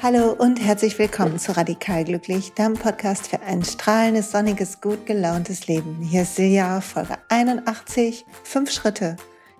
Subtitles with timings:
[0.00, 5.66] Hallo und herzlich willkommen zu Radikal Glücklich, deinem Podcast für ein strahlendes, sonniges, gut gelauntes
[5.66, 6.00] Leben.
[6.00, 9.16] Hier ist Silja, Folge 81, fünf Schritte,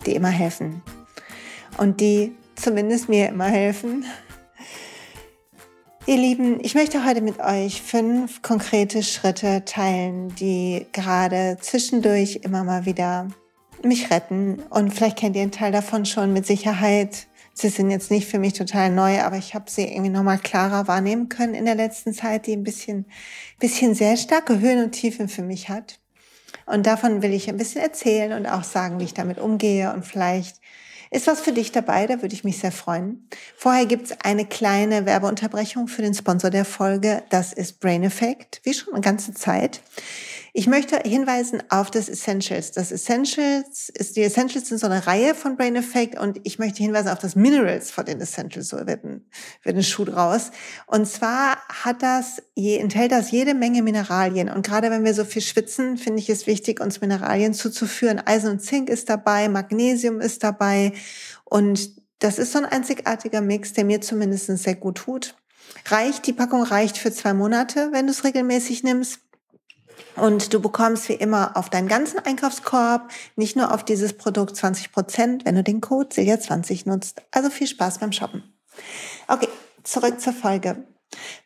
[0.06, 0.80] die immer helfen.
[1.77, 4.04] Und die zumindest mir immer helfen.
[6.06, 12.62] Ihr Lieben, ich möchte heute mit euch fünf konkrete Schritte teilen, die gerade zwischendurch immer
[12.62, 13.27] mal wieder
[13.82, 14.62] mich retten.
[14.70, 17.27] Und vielleicht kennt ihr einen Teil davon schon mit Sicherheit
[17.60, 20.86] Sie sind jetzt nicht für mich total neu, aber ich habe sie irgendwie nochmal klarer
[20.86, 23.06] wahrnehmen können in der letzten Zeit, die ein bisschen,
[23.58, 25.98] bisschen sehr starke Höhen und Tiefen für mich hat.
[26.66, 29.92] Und davon will ich ein bisschen erzählen und auch sagen, wie ich damit umgehe.
[29.92, 30.60] Und vielleicht
[31.10, 33.28] ist was für dich dabei, da würde ich mich sehr freuen.
[33.56, 37.24] Vorher gibt's eine kleine Werbeunterbrechung für den Sponsor der Folge.
[37.30, 39.80] Das ist Brain Effect, wie schon eine ganze Zeit.
[40.52, 42.73] Ich möchte hinweisen auf das Essentials.
[42.73, 46.83] Das Essentials ist, die Essentials sind so eine Reihe von Brain Effect und ich möchte
[46.83, 48.68] hinweisen auf das Minerals von den Essentials.
[48.68, 49.27] So wird ein,
[49.63, 50.51] wird ein Schuh draus.
[50.87, 54.49] Und zwar hat das, enthält das jede Menge Mineralien.
[54.49, 58.21] Und gerade wenn wir so viel schwitzen, finde ich es wichtig, uns Mineralien zuzuführen.
[58.24, 60.93] Eisen und Zink ist dabei, Magnesium ist dabei.
[61.45, 65.37] Und das ist so ein einzigartiger Mix, der mir zumindest sehr gut tut.
[65.87, 69.21] Reicht, die Packung reicht für zwei Monate, wenn du es regelmäßig nimmst.
[70.16, 74.93] Und du bekommst wie immer auf deinen ganzen Einkaufskorb, nicht nur auf dieses Produkt 20
[74.93, 77.22] Prozent, wenn du den Code Silja20 nutzt.
[77.31, 78.43] Also viel Spaß beim Shoppen.
[79.28, 79.49] Okay,
[79.84, 80.84] zurück zur Folge.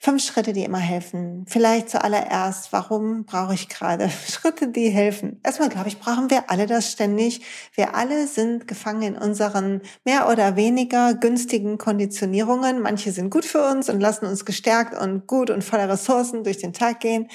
[0.01, 1.45] Fünf Schritte, die immer helfen.
[1.49, 5.41] Vielleicht zuallererst, warum brauche ich gerade Schritte, die helfen?
[5.45, 7.43] Erstmal, glaube ich, brauchen wir alle das ständig.
[7.75, 12.81] Wir alle sind gefangen in unseren mehr oder weniger günstigen Konditionierungen.
[12.81, 16.59] Manche sind gut für uns und lassen uns gestärkt und gut und voller Ressourcen durch
[16.59, 17.29] den Tag gehen.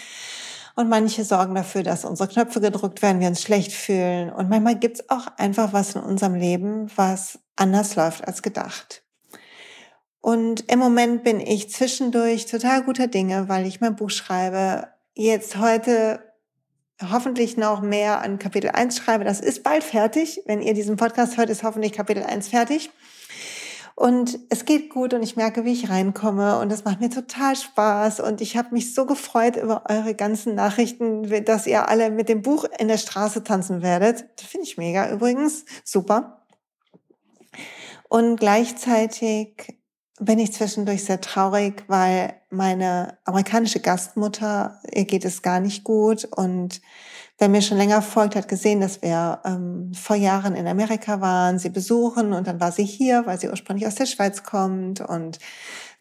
[0.77, 4.31] Und manche sorgen dafür, dass unsere Knöpfe gedrückt werden, wir uns schlecht fühlen.
[4.31, 9.01] Und manchmal gibt es auch einfach was in unserem Leben, was anders läuft als gedacht.
[10.21, 14.89] Und im Moment bin ich zwischendurch total guter Dinge, weil ich mein Buch schreibe.
[15.15, 16.19] Jetzt heute
[17.09, 19.23] hoffentlich noch mehr an Kapitel 1 schreibe.
[19.23, 20.43] Das ist bald fertig.
[20.45, 22.91] Wenn ihr diesen Podcast hört, ist hoffentlich Kapitel 1 fertig.
[23.99, 27.55] Und es geht gut und ich merke, wie ich reinkomme und es macht mir total
[27.55, 32.29] Spaß und ich habe mich so gefreut über eure ganzen Nachrichten, dass ihr alle mit
[32.29, 34.25] dem Buch in der Straße tanzen werdet.
[34.35, 36.45] Das finde ich mega übrigens, super.
[38.07, 39.79] Und gleichzeitig
[40.19, 46.23] bin ich zwischendurch sehr traurig, weil meine amerikanische Gastmutter, ihr geht es gar nicht gut
[46.23, 46.81] und
[47.39, 51.59] Wer mir schon länger folgt, hat gesehen, dass wir ähm, vor Jahren in Amerika waren,
[51.59, 55.37] sie besuchen und dann war sie hier, weil sie ursprünglich aus der Schweiz kommt und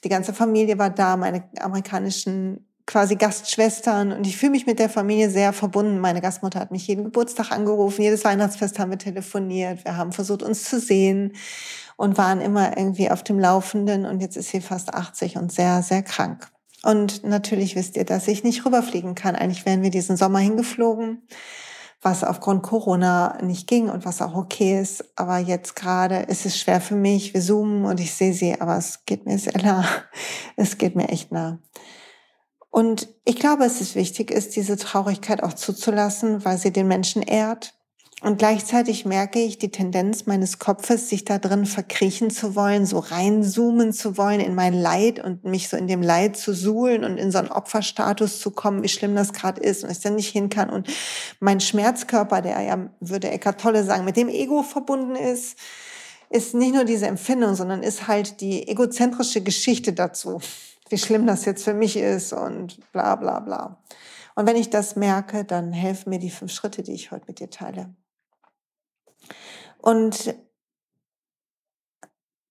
[0.02, 4.88] die ganze Familie war da, meine amerikanischen quasi Gastschwestern und ich fühle mich mit der
[4.88, 5.98] Familie sehr verbunden.
[5.98, 10.42] Meine Gastmutter hat mich jeden Geburtstag angerufen, jedes Weihnachtsfest haben wir telefoniert, wir haben versucht
[10.42, 11.32] uns zu sehen
[11.96, 15.82] und waren immer irgendwie auf dem Laufenden und jetzt ist sie fast 80 und sehr,
[15.82, 16.48] sehr krank.
[16.86, 19.34] Und natürlich wisst ihr, dass ich nicht rüberfliegen kann.
[19.34, 21.26] Eigentlich wären wir diesen Sommer hingeflogen,
[22.00, 25.04] was aufgrund Corona nicht ging und was auch okay ist.
[25.16, 27.34] Aber jetzt gerade ist es schwer für mich.
[27.34, 29.84] Wir zoomen und ich sehe sie, aber es geht mir sehr nah.
[30.54, 31.58] Es geht mir echt nah.
[32.70, 37.22] Und ich glaube, es ist wichtig, ist diese Traurigkeit auch zuzulassen, weil sie den Menschen
[37.22, 37.75] ehrt
[38.22, 42.98] und gleichzeitig merke ich die Tendenz meines Kopfes, sich da drin verkriechen zu wollen, so
[42.98, 47.18] reinzoomen zu wollen in mein Leid und mich so in dem Leid zu suhlen und
[47.18, 50.30] in so einen Opferstatus zu kommen, wie schlimm das gerade ist und ich dann nicht
[50.30, 50.70] hin kann.
[50.70, 50.88] Und
[51.40, 55.58] mein Schmerzkörper, der ja, würde Eckart Tolle sagen, mit dem Ego verbunden ist,
[56.30, 60.40] ist nicht nur diese Empfindung, sondern ist halt die egozentrische Geschichte dazu,
[60.88, 63.78] wie schlimm das jetzt für mich ist und bla bla bla.
[64.34, 67.40] Und wenn ich das merke, dann helfen mir die fünf Schritte, die ich heute mit
[67.40, 67.94] dir teile.
[69.78, 70.34] Und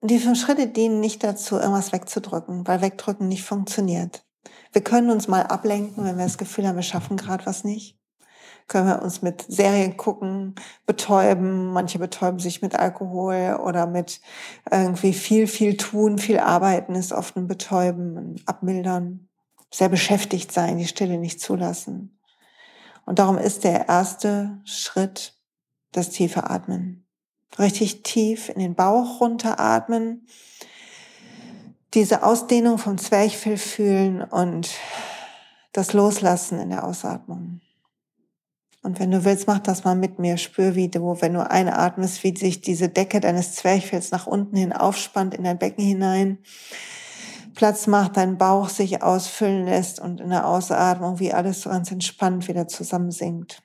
[0.02, 4.24] die fünf Schritte dienen nicht dazu, irgendwas wegzudrücken, weil wegdrücken nicht funktioniert.
[4.72, 7.97] Wir können uns mal ablenken, wenn wir das Gefühl haben, wir schaffen gerade was nicht.
[8.68, 10.56] Können wir uns mit Serien gucken,
[10.86, 11.72] betäuben.
[11.72, 14.21] Manche betäuben sich mit Alkohol oder mit
[14.69, 19.30] irgendwie viel, viel tun, viel arbeiten ist oft ein Betäuben, ein Abmildern.
[19.71, 22.19] Sehr beschäftigt sein, die Stille nicht zulassen.
[23.06, 25.33] Und darum ist der erste Schritt
[25.92, 27.05] das tiefe Atmen
[27.60, 30.28] richtig tief in den Bauch runteratmen,
[31.94, 34.69] diese Ausdehnung vom Zwerchfell fühlen und
[35.72, 37.62] das Loslassen in der Ausatmung.
[38.86, 40.38] Und wenn du willst, mach das mal mit mir.
[40.38, 44.74] Spür, wie du, wenn du einatmest, wie sich diese Decke deines Zwerchfells nach unten hin
[44.74, 46.38] aufspannt in dein Becken hinein.
[47.56, 51.90] Platz macht, dein Bauch sich ausfüllen lässt und in der Ausatmung, wie alles so ganz
[51.90, 53.63] entspannt wieder zusammensinkt.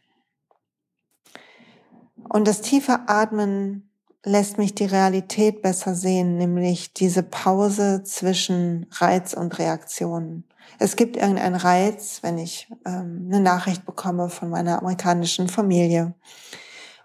[2.33, 3.91] Und das tiefe Atmen
[4.25, 10.45] lässt mich die Realität besser sehen, nämlich diese Pause zwischen Reiz und Reaktion.
[10.79, 16.15] Es gibt irgendeinen Reiz, wenn ich ähm, eine Nachricht bekomme von meiner amerikanischen Familie.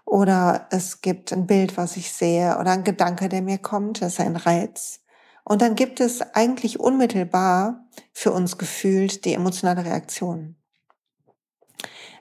[0.04, 4.12] Oder es gibt ein Bild, was ich sehe, oder ein Gedanke, der mir kommt, das
[4.12, 5.00] ist ein Reiz.
[5.42, 10.54] Und dann gibt es eigentlich unmittelbar für uns gefühlt die emotionale Reaktion.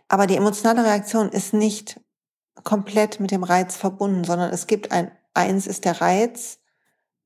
[0.08, 2.00] Aber die emotionale Reaktion ist nicht
[2.66, 6.60] komplett mit dem Reiz verbunden, sondern es gibt ein, eins ist der Reiz,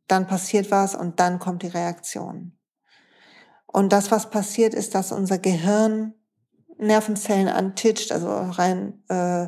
[0.08, 2.58] dann passiert was und dann kommt die Reaktion.
[3.66, 6.14] Und das, was passiert, ist, dass unser Gehirn
[6.78, 9.48] Nervenzellen antitscht, also rein äh,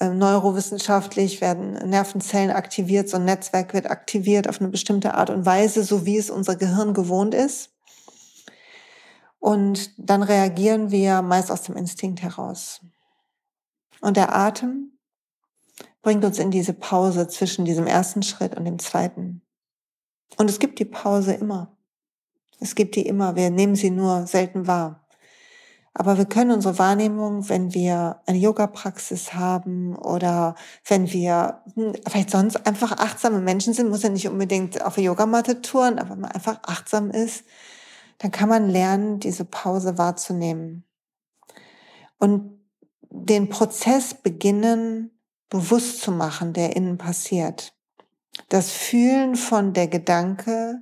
[0.00, 5.44] äh, neurowissenschaftlich werden Nervenzellen aktiviert, so ein Netzwerk wird aktiviert auf eine bestimmte Art und
[5.44, 7.70] Weise, so wie es unser Gehirn gewohnt ist.
[9.40, 12.80] Und dann reagieren wir meist aus dem Instinkt heraus.
[14.00, 14.97] Und der Atem
[16.08, 19.42] bringt uns in diese Pause zwischen diesem ersten Schritt und dem zweiten.
[20.38, 21.76] Und es gibt die Pause immer.
[22.60, 23.36] Es gibt die immer.
[23.36, 25.06] Wir nehmen sie nur selten wahr.
[25.92, 30.54] Aber wir können unsere Wahrnehmung, wenn wir eine Yoga-Praxis haben oder
[30.86, 35.04] wenn wir hm, vielleicht sonst einfach achtsame Menschen sind, muss ja nicht unbedingt auf der
[35.04, 37.44] Yogamatte touren, aber wenn man einfach achtsam ist,
[38.16, 40.84] dann kann man lernen, diese Pause wahrzunehmen.
[42.18, 42.62] Und
[43.10, 45.10] den Prozess beginnen,
[45.48, 47.72] bewusst zu machen, der innen passiert.
[48.48, 50.80] Das Fühlen von der Gedanke,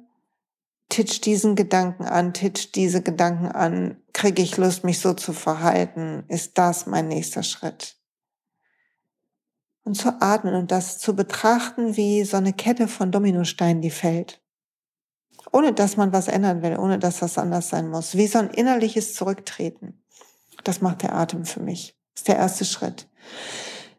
[0.88, 6.24] titsch diesen Gedanken an, titsch diese Gedanken an, kriege ich Lust, mich so zu verhalten,
[6.28, 7.96] ist das mein nächster Schritt.
[9.84, 14.42] Und zu atmen und das zu betrachten wie so eine Kette von Dominosteinen, die fällt.
[15.52, 18.16] Ohne dass man was ändern will, ohne dass das anders sein muss.
[18.16, 20.02] Wie so ein innerliches Zurücktreten.
[20.64, 21.96] Das macht der Atem für mich.
[22.14, 23.08] Das ist der erste Schritt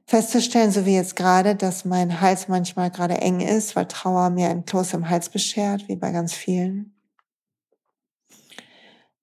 [0.07, 4.49] festzustellen, so wie jetzt gerade, dass mein Hals manchmal gerade eng ist, weil Trauer mir
[4.49, 6.93] ein Kloß im Hals beschert, wie bei ganz vielen.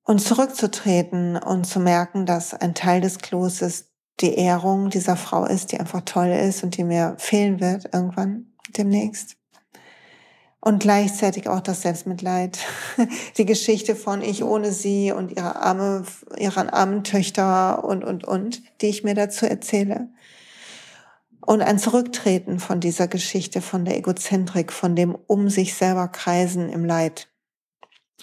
[0.05, 3.87] Und zurückzutreten und zu merken, dass ein Teil des Klosses
[4.21, 8.53] die Ehrung dieser Frau ist, die einfach toll ist und die mir fehlen wird irgendwann
[8.77, 9.37] demnächst.
[10.61, 12.59] Und gleichzeitig auch das Selbstmitleid,
[13.39, 16.05] die Geschichte von ich ohne sie und ihre arme,
[16.39, 20.09] ihren armen Töchter und, und, und, die ich mir dazu erzähle.
[21.47, 26.71] Und ein Zurücktreten von dieser Geschichte, von der Egozentrik, von dem um sich selber kreisen
[26.71, 27.29] im Leid.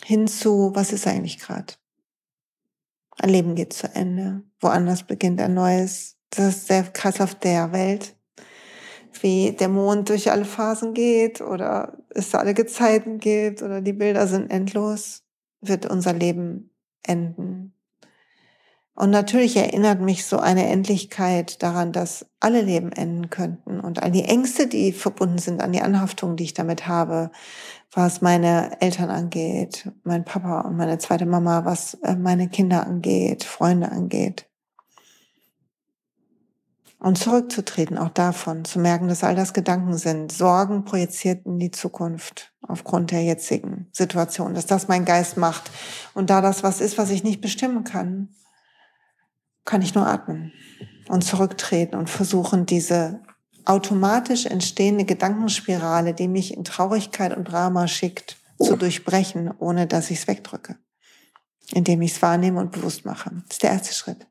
[0.03, 1.73] Hinzu, was ist eigentlich gerade?
[3.19, 4.41] Ein Leben geht zu Ende.
[4.59, 6.17] Woanders beginnt ein neues.
[6.31, 8.15] Das ist der Kreislauf der Welt.
[9.19, 14.25] Wie der Mond durch alle Phasen geht oder es alle Gezeiten gibt oder die Bilder
[14.25, 15.21] sind endlos,
[15.59, 16.71] wird unser Leben
[17.03, 17.75] enden.
[19.01, 24.11] Und natürlich erinnert mich so eine Endlichkeit daran, dass alle Leben enden könnten und all
[24.11, 27.31] die Ängste, die verbunden sind an die Anhaftung, die ich damit habe,
[27.91, 33.43] was meine Eltern angeht, mein Papa und meine zweite Mama, was äh, meine Kinder angeht,
[33.43, 34.47] Freunde angeht.
[36.99, 41.71] Und zurückzutreten auch davon, zu merken, dass all das Gedanken sind, Sorgen projiziert in die
[41.71, 45.71] Zukunft aufgrund der jetzigen Situation, dass das mein Geist macht.
[46.13, 48.29] Und da das was ist, was ich nicht bestimmen kann,
[49.65, 50.51] kann ich nur atmen
[51.07, 53.21] und zurücktreten und versuchen, diese
[53.65, 60.19] automatisch entstehende Gedankenspirale, die mich in Traurigkeit und Drama schickt, zu durchbrechen, ohne dass ich
[60.19, 60.77] es wegdrücke.
[61.73, 63.31] Indem ich es wahrnehme und bewusst mache.
[63.47, 64.27] Das ist der erste Schritt.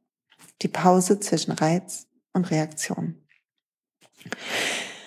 [0.62, 3.16] Die Pause zwischen Reiz und Reaktion.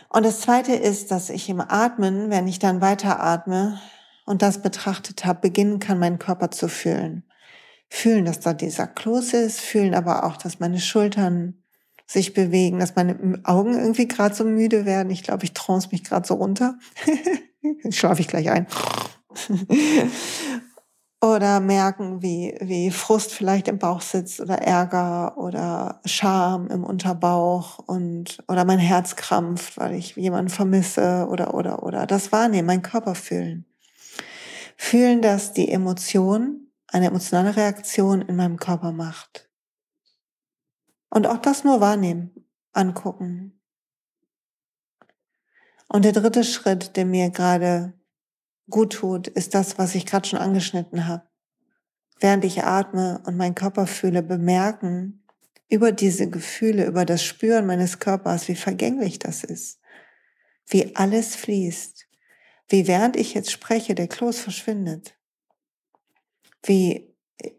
[0.10, 3.80] Und das zweite ist, dass ich im Atmen, wenn ich dann weiter atme
[4.26, 7.24] und das betrachtet habe, beginnen kann, meinen Körper zu fühlen
[7.94, 11.64] fühlen, dass da dieser Kloß ist, fühlen aber auch, dass meine Schultern
[12.08, 15.12] sich bewegen, dass meine Augen irgendwie gerade so müde werden.
[15.12, 16.80] Ich glaube, ich trance mich gerade so runter.
[17.92, 18.66] Schlafe ich gleich ein.
[21.22, 27.78] oder merken, wie, wie Frust vielleicht im Bauch sitzt oder Ärger oder Scham im Unterbauch
[27.78, 32.08] und, oder mein Herz krampft, weil ich jemanden vermisse oder, oder, oder.
[32.08, 33.66] Das wahrnehmen, mein Körper fühlen.
[34.78, 36.63] Fühlen, dass die Emotion
[36.94, 39.50] eine emotionale Reaktion in meinem Körper macht.
[41.10, 43.60] Und auch das nur wahrnehmen, angucken.
[45.88, 47.94] Und der dritte Schritt, der mir gerade
[48.70, 51.28] gut tut, ist das, was ich gerade schon angeschnitten habe.
[52.20, 55.26] Während ich atme und meinen Körper fühle, bemerken
[55.70, 59.80] über diese Gefühle, über das Spüren meines Körpers, wie vergänglich das ist,
[60.68, 62.08] wie alles fließt,
[62.70, 65.16] wie während ich jetzt spreche, der Kloß verschwindet,
[66.64, 67.14] wie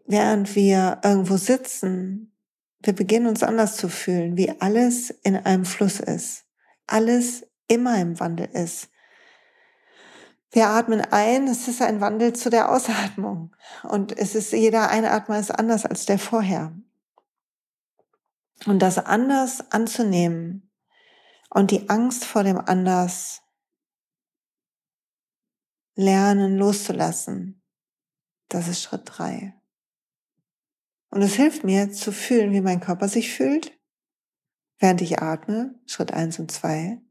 [0.05, 2.35] während wir irgendwo sitzen,
[2.81, 6.45] wir beginnen uns anders zu fühlen, wie alles in einem Fluss ist.
[6.87, 8.89] Alles immer im Wandel ist.
[10.51, 13.55] Wir atmen ein, es ist ein Wandel zu der Ausatmung.
[13.83, 16.73] Und es ist, jeder Einatmer ist anders als der vorher.
[18.65, 20.71] Und das anders anzunehmen
[21.49, 23.41] und die Angst vor dem anders
[25.95, 27.61] lernen loszulassen,
[28.49, 29.53] das ist Schritt drei.
[31.09, 33.71] Und es hilft mir zu fühlen, wie mein Körper sich fühlt,
[34.79, 37.01] während ich atme, Schritt eins und zwei.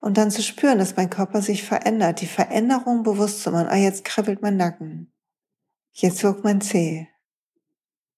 [0.00, 3.66] Und dann zu spüren, dass mein Körper sich verändert, die Veränderung bewusst zu machen.
[3.68, 5.12] Ah, jetzt kribbelt mein Nacken.
[5.90, 7.08] Jetzt wirkt mein Zeh.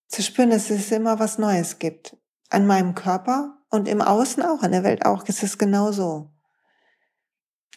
[0.09, 2.17] Zu spüren, dass es immer was Neues gibt.
[2.51, 5.25] An meinem Körper und im Außen auch, an der Welt auch.
[5.27, 6.30] Es ist genau so.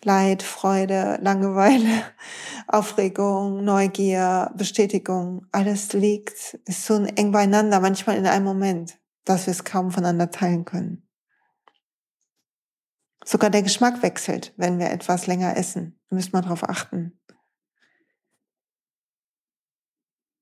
[0.05, 2.03] Leid, Freude, Langeweile,
[2.67, 9.51] Aufregung, Neugier, Bestätigung, alles liegt, ist so eng beieinander, manchmal in einem Moment, dass wir
[9.51, 11.07] es kaum voneinander teilen können.
[13.25, 15.99] Sogar der Geschmack wechselt, wenn wir etwas länger essen.
[16.09, 17.19] Da müssen wir darauf achten.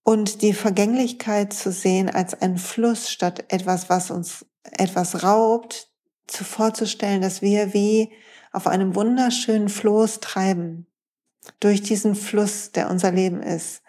[0.03, 5.91] Und die Vergänglichkeit zu sehen als einen Fluss statt etwas, was uns etwas raubt,
[6.27, 8.11] zu vorzustellen, dass wir wie
[8.51, 10.87] auf einem wunderschönen Floß treiben.
[11.59, 13.81] Durch diesen Fluss, der unser Leben ist.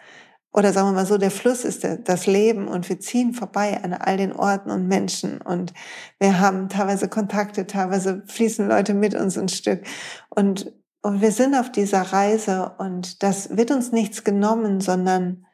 [0.53, 3.93] Oder sagen wir mal so, der Fluss ist das Leben und wir ziehen vorbei an
[3.93, 5.73] all den Orten und Menschen und
[6.19, 9.83] wir haben teilweise Kontakte, teilweise fließen Leute mit uns ein Stück
[10.29, 15.47] und, und wir sind auf dieser Reise und das wird uns nichts genommen, sondern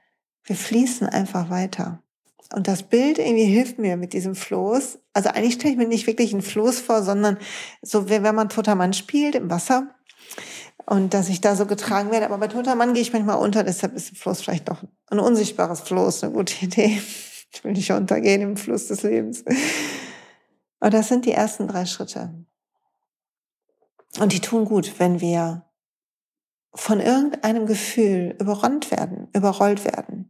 [0.43, 2.03] wir fließen einfach weiter.
[2.53, 4.99] Und das Bild irgendwie hilft mir mit diesem Floß.
[5.13, 7.37] Also eigentlich stelle ich mir nicht wirklich einen Floß vor, sondern
[7.81, 9.95] so, wenn man toter Mann spielt im Wasser
[10.85, 12.25] und dass ich da so getragen werde.
[12.25, 15.19] Aber bei toter Mann gehe ich manchmal unter, deshalb ist ein Floß vielleicht doch ein
[15.19, 17.01] unsichtbares Floß eine gute Idee.
[17.51, 19.43] Ich will nicht untergehen im Fluss des Lebens.
[20.79, 22.45] Aber das sind die ersten drei Schritte.
[24.19, 25.65] Und die tun gut, wenn wir
[26.75, 30.28] von irgendeinem Gefühl überrannt werden, überrollt werden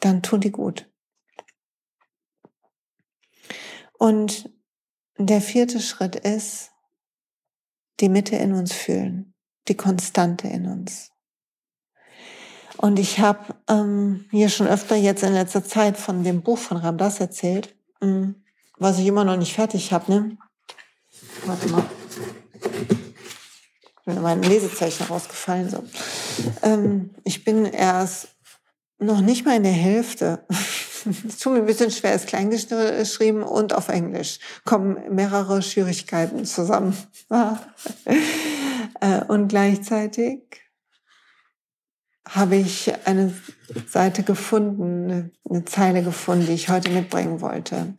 [0.00, 0.88] dann tun die gut.
[3.98, 4.50] Und
[5.18, 6.70] der vierte Schritt ist,
[8.00, 9.34] die Mitte in uns fühlen,
[9.66, 11.10] die Konstante in uns.
[12.76, 16.76] Und ich habe ähm, hier schon öfter jetzt in letzter Zeit von dem Buch von
[16.76, 18.44] Ramdas erzählt, ähm,
[18.76, 20.12] was ich immer noch nicht fertig habe.
[20.12, 20.38] Ne?
[21.44, 21.84] Warte mal.
[24.06, 25.68] Mein Lesezeichen rausgefallen.
[25.68, 25.82] So.
[26.62, 28.28] Ähm, ich bin erst
[28.98, 30.44] noch nicht mal in der Hälfte.
[31.04, 34.40] Es tut mir ein bisschen schwer, ist klein geschrieben und auf Englisch.
[34.64, 36.96] Kommen mehrere Schwierigkeiten zusammen.
[39.00, 40.40] Äh, und gleichzeitig
[42.28, 43.32] habe ich eine
[43.86, 47.94] Seite gefunden, eine Zeile gefunden, die ich heute mitbringen wollte.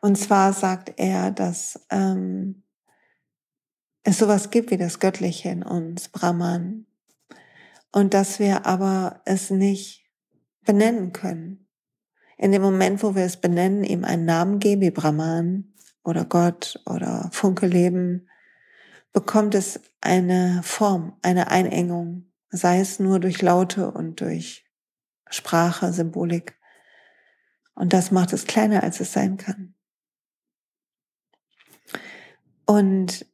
[0.00, 2.64] Und zwar sagt er, dass ähm,
[4.02, 6.86] es sowas gibt wie das Göttliche in uns, Brahman,
[7.96, 10.04] und dass wir aber es nicht
[10.66, 11.66] benennen können.
[12.36, 15.72] In dem Moment, wo wir es benennen, ihm einen Namen geben, wie Brahman
[16.04, 18.28] oder Gott oder Funkeleben,
[19.14, 24.66] bekommt es eine Form, eine Einengung, sei es nur durch Laute und durch
[25.30, 26.58] Sprache, Symbolik.
[27.74, 29.74] Und das macht es kleiner, als es sein kann.
[32.66, 33.24] Und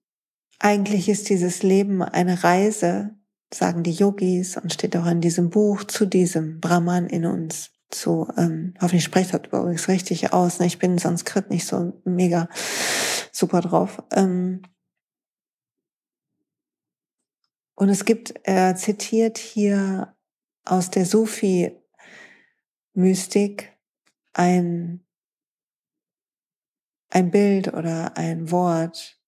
[0.61, 3.16] eigentlich ist dieses Leben eine Reise,
[3.54, 7.71] sagen die Yogis und steht auch in diesem Buch zu diesem Brahman in uns.
[7.90, 10.59] Zu, ähm, hoffentlich spreche das übrigens richtig aus.
[10.59, 10.66] Ne?
[10.66, 12.49] Ich bin in Sanskrit nicht so mega
[13.32, 14.02] super drauf.
[14.12, 14.62] Ähm,
[17.75, 20.16] und es gibt, er zitiert hier
[20.64, 21.76] aus der Sufi-Mystik
[24.32, 25.04] ein,
[27.11, 29.21] ein Bild oder ein Wort.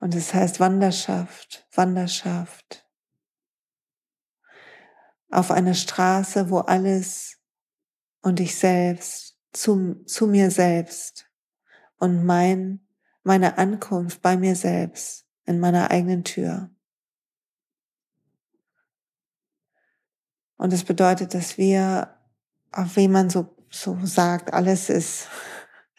[0.00, 2.81] Und es heißt Wanderschaft, Wanderschaft
[5.32, 7.38] auf einer Straße, wo alles
[8.20, 11.26] und ich selbst zu, zu mir selbst
[11.98, 12.80] und mein,
[13.22, 16.70] meine Ankunft bei mir selbst in meiner eigenen Tür.
[20.56, 22.14] Und das bedeutet, dass wir,
[22.70, 25.28] auch wie man so, so sagt, alles ist,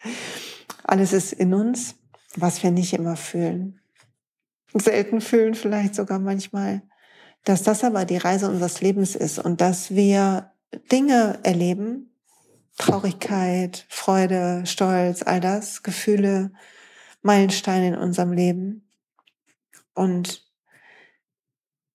[0.84, 1.96] alles ist in uns,
[2.36, 3.80] was wir nicht immer fühlen.
[4.72, 6.82] Selten fühlen vielleicht sogar manchmal
[7.44, 10.52] dass das aber die Reise unseres Lebens ist und dass wir
[10.90, 12.10] Dinge erleben,
[12.78, 16.52] Traurigkeit, Freude, Stolz, all das, Gefühle,
[17.22, 18.88] Meilensteine in unserem Leben
[19.94, 20.44] und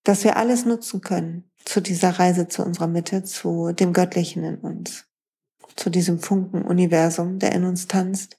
[0.04, 4.56] dass wir alles nutzen können zu dieser Reise zu unserer Mitte, zu dem Göttlichen in
[4.56, 5.06] uns,
[5.76, 8.38] zu diesem Funken-Universum, der in uns tanzt.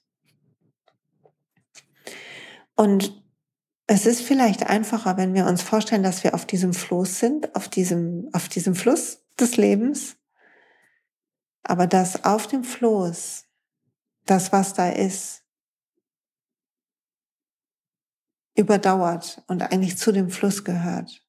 [2.75, 3.20] Und
[3.93, 7.67] es ist vielleicht einfacher, wenn wir uns vorstellen, dass wir auf diesem Floß sind, auf
[7.67, 10.15] diesem, auf diesem Fluss des Lebens.
[11.63, 13.43] Aber dass auf dem Floß
[14.25, 15.43] das, was da ist,
[18.55, 21.21] überdauert und eigentlich zu dem Fluss gehört.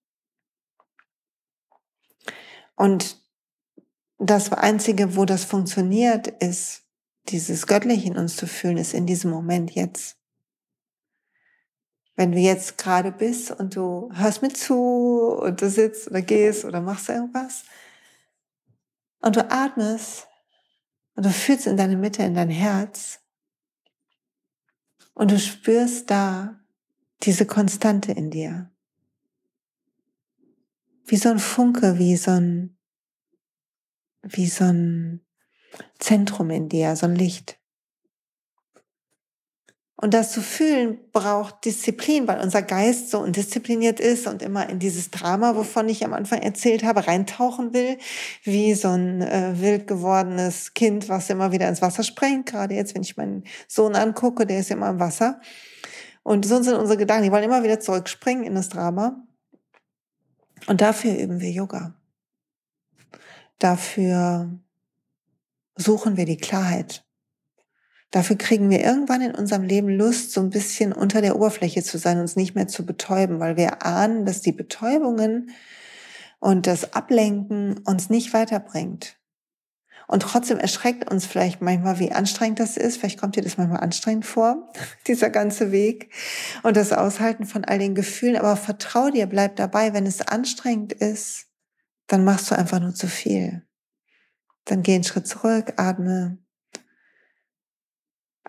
[2.76, 3.20] Und
[4.18, 6.84] das Einzige, wo das funktioniert, ist,
[7.28, 10.21] dieses Göttliche in uns zu fühlen, ist in diesem Moment jetzt.
[12.14, 16.64] Wenn du jetzt gerade bist und du hörst mir zu und du sitzt oder gehst
[16.64, 17.64] oder machst irgendwas
[19.20, 20.26] und du atmest
[21.14, 23.20] und du fühlst in deine Mitte, in dein Herz
[25.14, 26.60] und du spürst da
[27.22, 28.70] diese Konstante in dir.
[31.04, 32.76] Wie so ein Funke, wie so ein,
[34.22, 35.24] wie so ein
[35.98, 37.61] Zentrum in dir, so ein Licht.
[40.02, 44.80] Und das zu fühlen braucht Disziplin, weil unser Geist so undiszipliniert ist und immer in
[44.80, 47.98] dieses Drama, wovon ich am Anfang erzählt habe, reintauchen will,
[48.42, 52.46] wie so ein äh, wild gewordenes Kind, was immer wieder ins Wasser springt.
[52.46, 55.40] Gerade jetzt, wenn ich meinen Sohn angucke, der ist immer im Wasser.
[56.24, 59.24] Und so sind unsere Gedanken, die wollen immer wieder zurückspringen in das Drama.
[60.66, 61.94] Und dafür üben wir Yoga.
[63.60, 64.50] Dafür
[65.76, 67.04] suchen wir die Klarheit.
[68.12, 71.96] Dafür kriegen wir irgendwann in unserem Leben Lust, so ein bisschen unter der Oberfläche zu
[71.96, 75.50] sein, uns nicht mehr zu betäuben, weil wir ahnen, dass die Betäubungen
[76.38, 79.16] und das Ablenken uns nicht weiterbringt.
[80.08, 82.98] Und trotzdem erschreckt uns vielleicht manchmal, wie anstrengend das ist.
[82.98, 84.70] Vielleicht kommt dir das manchmal anstrengend vor,
[85.06, 86.12] dieser ganze Weg
[86.62, 88.36] und das Aushalten von all den Gefühlen.
[88.36, 89.94] Aber vertrau dir, bleib dabei.
[89.94, 91.46] Wenn es anstrengend ist,
[92.08, 93.62] dann machst du einfach nur zu viel.
[94.66, 96.36] Dann geh einen Schritt zurück, atme,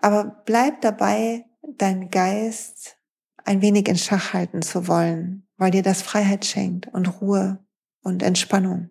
[0.04, 2.98] aber bleib dabei, dein Geist
[3.42, 7.64] ein wenig in Schach halten zu wollen, weil dir das Freiheit schenkt und Ruhe
[8.02, 8.90] und Entspannung.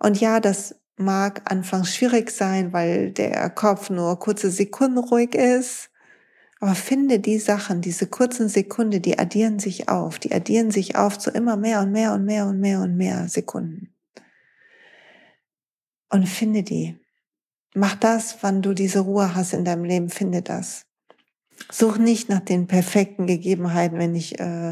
[0.00, 5.92] Und ja, das mag anfangs schwierig sein, weil der Kopf nur kurze Sekunden ruhig ist.
[6.58, 11.16] Aber finde die Sachen, diese kurzen Sekunden, die addieren sich auf, die addieren sich auf
[11.16, 13.94] zu immer mehr und mehr und mehr und mehr und mehr Sekunden.
[16.08, 16.98] Und finde die.
[17.74, 20.86] Mach das, wann du diese Ruhe hast in deinem Leben, finde das.
[21.70, 24.70] Such nicht nach den perfekten Gegebenheiten, wenn ich, äh,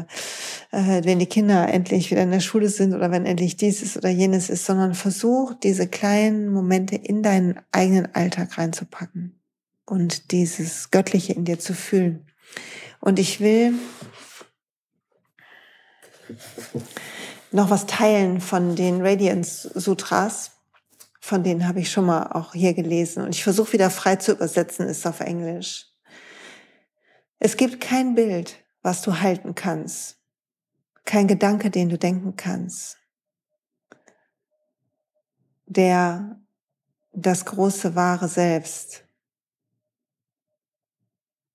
[0.71, 4.09] äh, wenn die Kinder endlich wieder in der Schule sind oder wenn endlich dieses oder
[4.09, 9.39] jenes ist, sondern versuch diese kleinen Momente in deinen eigenen Alltag reinzupacken
[9.85, 12.25] und dieses Göttliche in dir zu fühlen.
[12.99, 13.75] Und ich will
[17.51, 20.58] noch was teilen von den Radiance Sutras
[21.29, 23.23] von denen habe ich schon mal auch hier gelesen.
[23.23, 25.85] Und ich versuche wieder frei zu übersetzen, ist auf Englisch.
[27.37, 30.17] Es gibt kein Bild, was du halten kannst.
[31.05, 32.97] Kein Gedanke, den du denken kannst,
[35.67, 36.41] der
[37.13, 39.03] das große wahre Selbst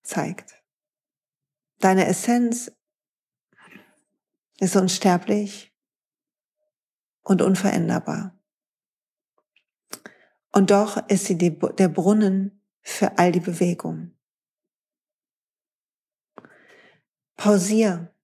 [0.05, 0.55] zeigt.
[1.81, 2.71] Deine Essenz
[4.61, 5.73] ist unsterblich
[7.23, 8.39] und unveränderbar.
[10.55, 14.13] Und doch ist sie die, der Brunnen für all die Bewegung.
[17.37, 18.15] Pausier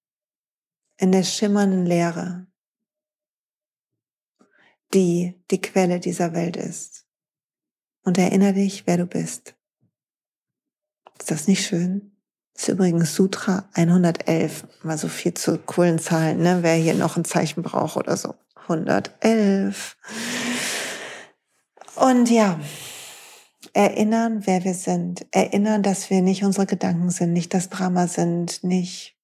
[0.97, 2.47] in der schimmernden Leere,
[4.95, 7.05] die die Quelle dieser Welt ist.
[8.05, 9.57] Und erinnere dich, wer du bist.
[11.19, 12.17] Ist das nicht schön?
[12.55, 16.59] Das ist übrigens Sutra 111, mal so viel zu coolen Zahlen, ne?
[16.63, 18.37] wer hier noch ein Zeichen braucht oder so.
[18.55, 19.97] 111.
[21.97, 22.59] Und ja,
[23.73, 25.27] erinnern, wer wir sind.
[25.33, 29.17] Erinnern, dass wir nicht unsere Gedanken sind, nicht das Drama sind, nicht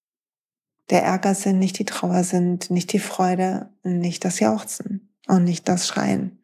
[0.90, 5.68] der Ärger sind, nicht die Trauer sind, nicht die Freude, nicht das Jauchzen und nicht
[5.68, 6.42] das Schreien.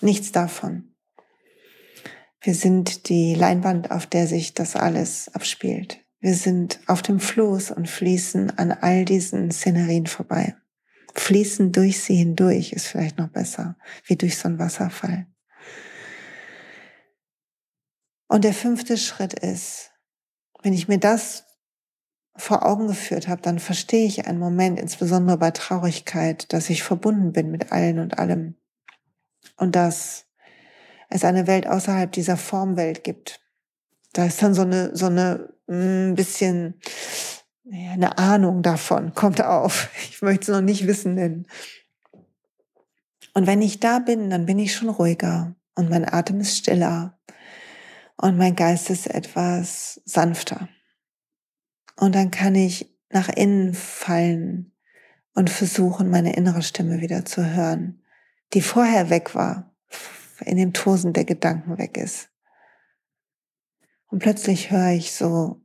[0.00, 0.94] Nichts davon.
[2.40, 6.00] Wir sind die Leinwand, auf der sich das alles abspielt.
[6.20, 10.54] Wir sind auf dem Floß und fließen an all diesen Szenerien vorbei.
[11.14, 15.26] Fließen durch sie hindurch ist vielleicht noch besser, wie durch so einen Wasserfall.
[18.28, 19.90] Und der fünfte Schritt ist,
[20.62, 21.44] wenn ich mir das
[22.36, 27.32] vor Augen geführt habe, dann verstehe ich einen Moment, insbesondere bei Traurigkeit, dass ich verbunden
[27.32, 28.56] bin mit allen und allem.
[29.56, 30.26] Und dass
[31.10, 33.40] es eine Welt außerhalb dieser Formwelt gibt.
[34.12, 36.80] Da ist dann so eine, so eine ein mm, bisschen,
[37.70, 39.90] eine Ahnung davon, kommt auf.
[40.10, 41.46] Ich möchte es noch nicht wissen nennen.
[43.34, 47.13] Und wenn ich da bin, dann bin ich schon ruhiger und mein Atem ist stiller
[48.16, 50.68] und mein Geist ist etwas sanfter.
[51.96, 54.72] Und dann kann ich nach innen fallen
[55.34, 58.02] und versuchen, meine innere Stimme wieder zu hören,
[58.52, 59.74] die vorher weg war,
[60.40, 62.30] in dem Tosen der Gedanken weg ist.
[64.06, 65.60] Und plötzlich höre ich so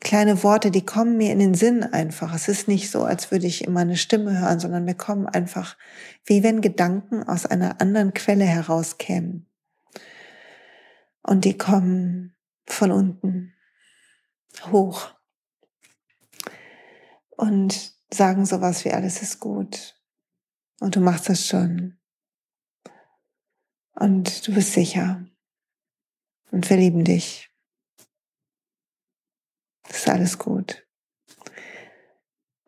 [0.00, 2.34] kleine Worte, die kommen mir in den Sinn einfach.
[2.34, 5.76] Es ist nicht so, als würde ich immer eine Stimme hören, sondern mir kommen einfach,
[6.24, 9.45] wie wenn Gedanken aus einer anderen Quelle herauskämen.
[11.26, 12.36] Und die kommen
[12.66, 13.52] von unten
[14.70, 15.12] hoch
[17.30, 20.00] und sagen sowas wie alles ist gut
[20.78, 21.98] und du machst es schon
[23.94, 25.26] und du bist sicher
[26.52, 27.50] und wir lieben dich.
[29.82, 30.86] Das ist alles gut.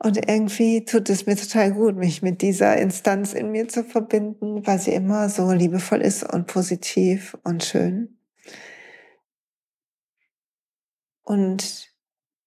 [0.01, 4.66] Und irgendwie tut es mir total gut, mich mit dieser Instanz in mir zu verbinden,
[4.66, 8.17] weil sie immer so liebevoll ist und positiv und schön.
[11.28, 11.90] Und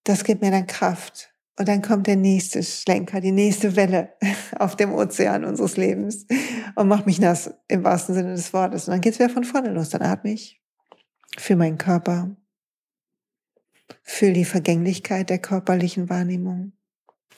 [0.05, 1.29] das gibt mir dann Kraft.
[1.59, 4.13] Und dann kommt der nächste Schlenker, die nächste Welle
[4.57, 6.25] auf dem Ozean unseres Lebens
[6.73, 8.87] und macht mich nass im wahrsten Sinne des Wortes.
[8.87, 9.89] Und dann geht's wieder von vorne los.
[9.89, 10.59] Dann atme ich
[11.37, 12.35] für meinen Körper,
[14.01, 16.71] Fühl die Vergänglichkeit der körperlichen Wahrnehmung.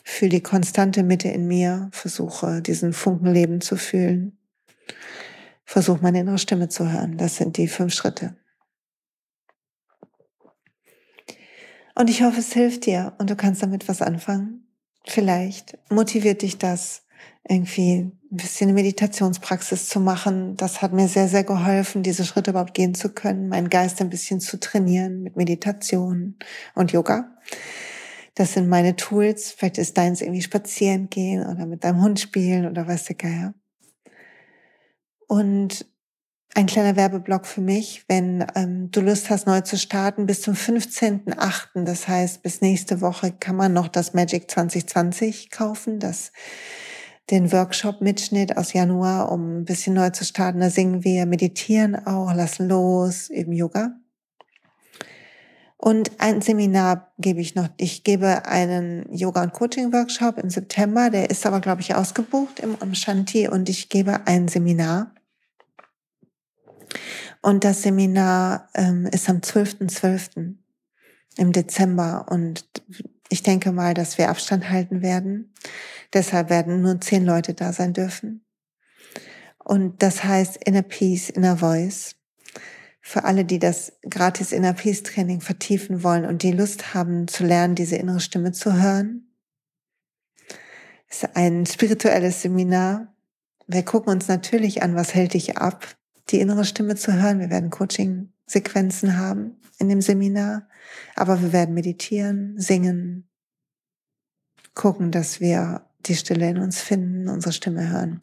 [0.05, 1.89] Fühl die konstante Mitte in mir.
[1.91, 4.37] Versuche diesen Funkenleben zu fühlen.
[5.65, 7.17] Versuch meine innere Stimme zu hören.
[7.17, 8.37] Das sind die fünf Schritte.
[11.95, 14.67] Und ich hoffe, es hilft dir und du kannst damit was anfangen.
[15.05, 17.03] Vielleicht motiviert dich das,
[17.47, 20.55] irgendwie ein bisschen eine Meditationspraxis zu machen.
[20.55, 24.09] Das hat mir sehr, sehr geholfen, diese Schritte überhaupt gehen zu können, meinen Geist ein
[24.09, 26.37] bisschen zu trainieren mit Meditation
[26.73, 27.37] und Yoga.
[28.35, 29.51] Das sind meine Tools.
[29.51, 33.53] Vielleicht ist deins irgendwie spazieren gehen oder mit deinem Hund spielen oder was der Geier.
[35.27, 35.85] Und
[36.55, 40.53] ein kleiner Werbeblock für mich, wenn ähm, du Lust hast, neu zu starten, bis zum
[40.53, 46.31] 15.8., das heißt, bis nächste Woche kann man noch das Magic 2020 kaufen, das
[47.29, 50.59] den Workshop-Mitschnitt aus Januar, um ein bisschen neu zu starten.
[50.59, 53.95] Da singen wir, meditieren auch, lassen los, üben Yoga.
[55.77, 57.69] Und ein Seminar gebe ich noch.
[57.77, 61.09] Ich gebe einen Yoga- und Coaching-Workshop im September.
[61.09, 63.47] Der ist aber, glaube ich, ausgebucht im, im Shanti.
[63.47, 65.13] Und ich gebe ein Seminar.
[67.41, 69.89] Und das Seminar ähm, ist am 12.12.
[69.89, 70.55] .12.
[71.37, 72.25] im Dezember.
[72.29, 72.65] Und
[73.29, 75.53] ich denke mal, dass wir Abstand halten werden.
[76.13, 78.45] Deshalb werden nur zehn Leute da sein dürfen.
[79.63, 82.15] Und das heißt Inner Peace, Inner Voice.
[83.01, 87.43] Für alle, die das gratis Inner Peace Training vertiefen wollen und die Lust haben zu
[87.43, 89.33] lernen, diese innere Stimme zu hören.
[91.09, 93.13] Es ist ein spirituelles Seminar.
[93.67, 95.85] Wir gucken uns natürlich an, was hält dich ab,
[96.29, 97.39] die innere Stimme zu hören.
[97.39, 100.67] Wir werden Coaching-Sequenzen haben in dem Seminar,
[101.15, 103.27] aber wir werden meditieren, singen,
[104.73, 108.21] gucken, dass wir die Stille in uns finden, unsere Stimme hören.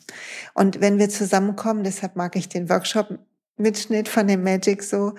[0.54, 5.14] Und wenn wir zusammenkommen, deshalb mag ich den Workshop-Mitschnitt von dem Magic so,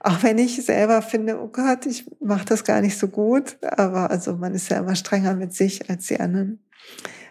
[0.00, 4.10] auch wenn ich selber finde, oh Gott, ich mache das gar nicht so gut, aber
[4.10, 6.62] also man ist ja immer strenger mit sich als die anderen.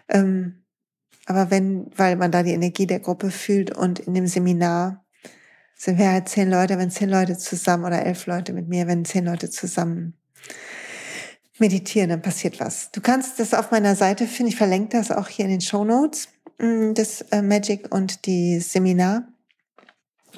[0.08, 0.63] Ähm,
[1.26, 5.04] aber wenn, weil man da die Energie der Gruppe fühlt und in dem Seminar
[5.76, 9.04] sind wir halt zehn Leute, wenn zehn Leute zusammen oder elf Leute mit mir, wenn
[9.04, 10.14] zehn Leute zusammen
[11.58, 12.90] meditieren, dann passiert was.
[12.90, 14.50] Du kannst das auf meiner Seite finden.
[14.50, 18.60] Ich verlinke das auch hier in den Show Notes, mm, das äh, Magic und die
[18.60, 19.28] Seminar.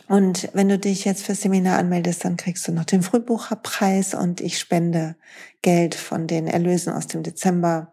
[0.09, 4.41] Und wenn du dich jetzt fürs Seminar anmeldest, dann kriegst du noch den Frühbucherpreis und
[4.41, 5.17] ich spende
[5.63, 7.93] Geld von den Erlösen aus dem Dezember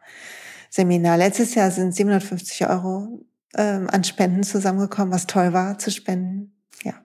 [0.74, 1.18] Seminar.
[1.18, 3.24] Letztes Jahr sind 750 Euro
[3.56, 6.52] ähm, an Spenden zusammengekommen, was toll war zu spenden.
[6.84, 6.96] Ja.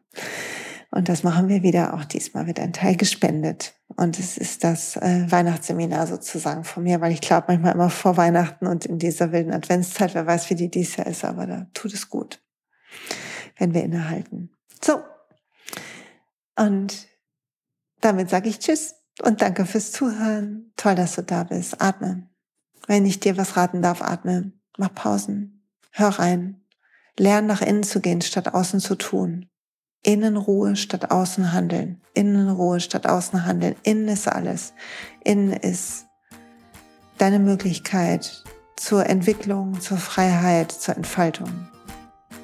[0.90, 1.92] Und das machen wir wieder.
[1.92, 3.74] Auch diesmal wird ein Teil gespendet.
[3.88, 8.16] Und es ist das äh, Weihnachtsseminar sozusagen von mir, weil ich glaube manchmal immer vor
[8.16, 11.66] Weihnachten und in dieser wilden Adventszeit, wer weiß, wie die dies Jahr ist, aber da
[11.74, 12.40] tut es gut,
[13.58, 14.50] wenn wir innehalten.
[14.82, 15.02] So.
[16.56, 17.06] Und
[18.00, 20.72] damit sage ich Tschüss und danke fürs Zuhören.
[20.76, 21.82] Toll, dass du da bist.
[21.82, 22.27] Atme.
[22.86, 24.52] Wenn ich dir was raten darf, atme.
[24.76, 25.64] Mach Pausen.
[25.90, 26.60] Hör rein.
[27.18, 29.48] Lern nach innen zu gehen, statt außen zu tun.
[30.02, 32.00] Innenruhe statt Außenhandeln.
[32.14, 33.74] Innenruhe statt Außenhandeln.
[33.82, 34.72] Innen ist alles.
[35.24, 36.06] Innen ist
[37.18, 38.44] deine Möglichkeit
[38.76, 41.68] zur Entwicklung, zur Freiheit, zur Entfaltung.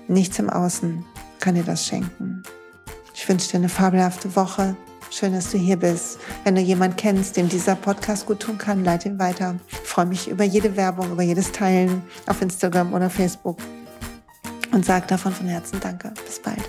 [0.08, 1.04] Nichts im Außen
[1.38, 2.42] kann dir das schenken.
[3.14, 4.76] Ich wünsche dir eine fabelhafte Woche.
[5.16, 6.18] Schön, dass du hier bist.
[6.42, 9.54] Wenn du jemanden kennst, dem dieser Podcast gut tun kann, leite ihn weiter.
[9.70, 13.58] Ich freue mich über jede Werbung, über jedes Teilen auf Instagram oder Facebook.
[14.72, 16.12] Und sag davon von Herzen Danke.
[16.26, 16.68] Bis bald.